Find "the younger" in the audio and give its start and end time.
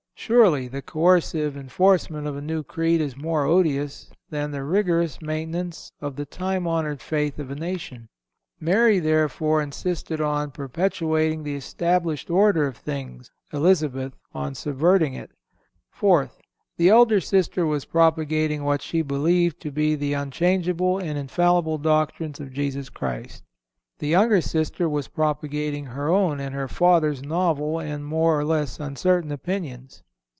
23.97-24.39